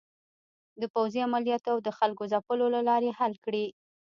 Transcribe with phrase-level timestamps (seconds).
[0.81, 3.65] د پوځې عملیاتو او د خلکو د ځپلو له لارې حل کړي.